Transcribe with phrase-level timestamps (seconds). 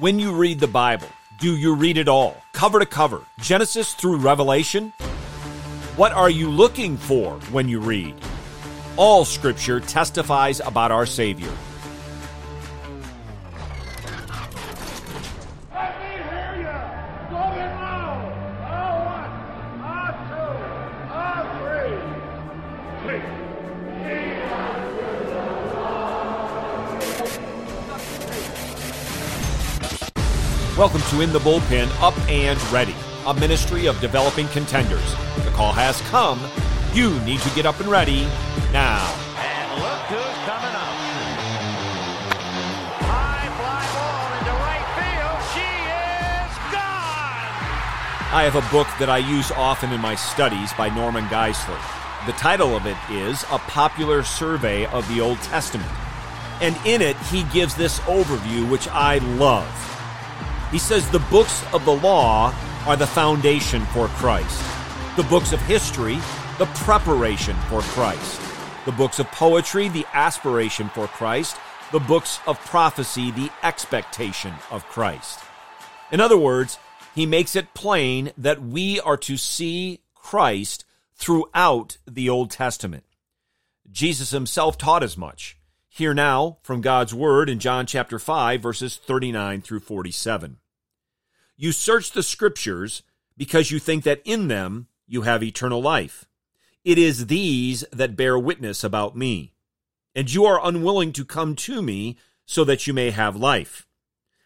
[0.00, 1.08] When you read the Bible,
[1.40, 4.92] do you read it all, cover to cover, Genesis through Revelation?
[5.96, 8.14] What are you looking for when you read?
[8.96, 11.50] All Scripture testifies about our Savior.
[30.78, 32.94] Welcome to In the Bullpen Up and Ready,
[33.26, 35.10] a ministry of developing contenders.
[35.42, 36.38] The call has come.
[36.94, 38.28] You need to get up and ready
[38.72, 39.04] now.
[39.42, 40.94] And look who's coming up.
[43.02, 45.42] High fly ball into right field.
[45.50, 48.30] She is gone.
[48.32, 51.80] I have a book that I use often in my studies by Norman Geisler.
[52.26, 55.90] The title of it is A Popular Survey of the Old Testament.
[56.60, 59.66] And in it, he gives this overview, which I love.
[60.70, 62.54] He says the books of the law
[62.86, 64.62] are the foundation for Christ,
[65.16, 66.18] the books of history,
[66.58, 68.40] the preparation for Christ,
[68.84, 71.56] the books of poetry, the aspiration for Christ,
[71.90, 75.40] the books of prophecy, the expectation of Christ.
[76.12, 76.78] In other words,
[77.14, 83.04] he makes it plain that we are to see Christ throughout the Old Testament.
[83.90, 85.56] Jesus himself taught as much.
[85.88, 90.58] Hear now from God's word in John chapter 5 verses 39 through 47.
[91.60, 93.02] You search the scriptures
[93.36, 96.24] because you think that in them you have eternal life.
[96.84, 99.54] It is these that bear witness about me.
[100.14, 103.88] And you are unwilling to come to me so that you may have life.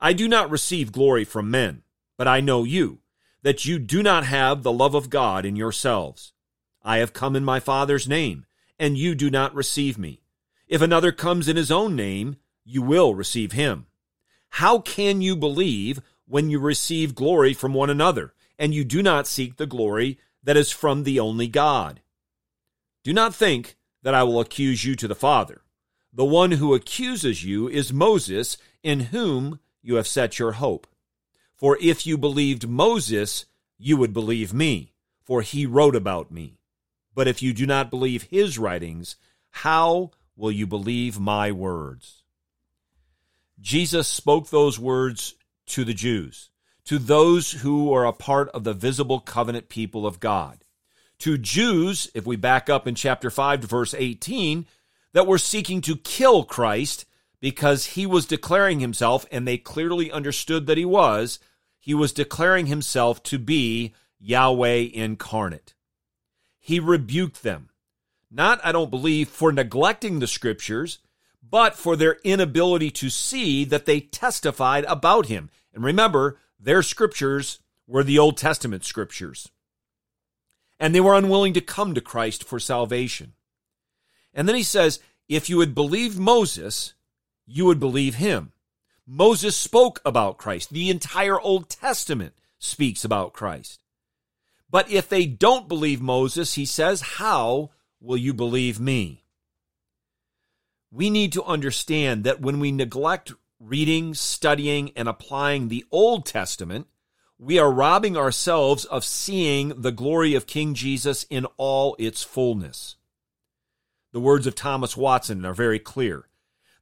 [0.00, 1.84] I do not receive glory from men,
[2.18, 2.98] but I know you,
[3.42, 6.32] that you do not have the love of God in yourselves.
[6.82, 8.46] I have come in my Father's name,
[8.80, 10.22] and you do not receive me.
[10.66, 13.86] If another comes in his own name, you will receive him.
[14.50, 19.26] How can you believe when you receive glory from one another, and you do not
[19.26, 22.00] seek the glory that is from the only God?
[23.04, 25.62] Do not think that I will accuse you to the Father.
[26.12, 30.86] The one who accuses you is Moses, in whom you have set your hope.
[31.54, 33.46] For if you believed Moses,
[33.78, 34.92] you would believe me,
[35.22, 36.58] for he wrote about me.
[37.14, 39.16] But if you do not believe his writings,
[39.50, 42.24] how will you believe my words?
[43.60, 45.35] Jesus spoke those words
[45.66, 46.50] to the Jews,
[46.84, 50.64] to those who are a part of the visible covenant people of God.
[51.20, 54.66] To Jews, if we back up in chapter 5 to verse 18,
[55.12, 57.06] that were seeking to kill Christ
[57.40, 61.38] because he was declaring himself, and they clearly understood that he was,
[61.78, 65.74] he was declaring himself to be Yahweh incarnate.
[66.58, 67.70] He rebuked them.
[68.30, 70.98] Not, I don't believe, for neglecting the scriptures,
[71.48, 75.50] but for their inability to see that they testified about him.
[75.72, 79.50] And remember, their scriptures were the Old Testament scriptures.
[80.80, 83.34] And they were unwilling to come to Christ for salvation.
[84.34, 86.94] And then he says, if you had believed Moses,
[87.46, 88.52] you would believe him.
[89.06, 90.70] Moses spoke about Christ.
[90.70, 93.80] The entire Old Testament speaks about Christ.
[94.68, 97.70] But if they don't believe Moses, he says, how
[98.00, 99.22] will you believe me?
[100.90, 106.86] We need to understand that when we neglect reading, studying, and applying the Old Testament,
[107.38, 112.96] we are robbing ourselves of seeing the glory of King Jesus in all its fullness.
[114.12, 116.28] The words of Thomas Watson are very clear.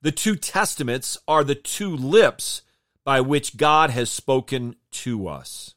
[0.00, 2.62] The two testaments are the two lips
[3.04, 5.74] by which God has spoken to us.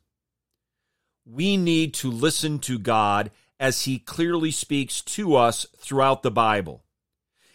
[1.26, 6.84] We need to listen to God as he clearly speaks to us throughout the Bible.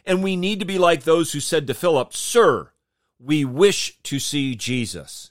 [0.04, 2.70] And we need to be like those who said to Philip, Sir,
[3.18, 5.30] we wish to see Jesus.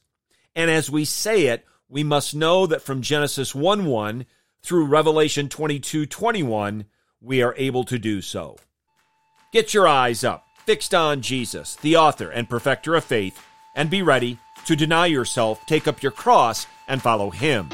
[0.55, 4.25] And as we say it, we must know that from Genesis 1 1
[4.63, 6.85] through Revelation 22 21,
[7.21, 8.57] we are able to do so.
[9.51, 13.37] Get your eyes up, fixed on Jesus, the author and perfecter of faith,
[13.75, 17.69] and be ready to deny yourself, take up your cross, and follow him.